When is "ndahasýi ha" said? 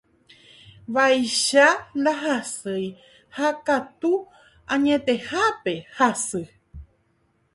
1.99-3.47